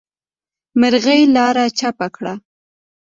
مرغۍ 0.79 1.21
لاره 1.35 1.65
چپه 1.79 2.07
کړه. 2.15 2.33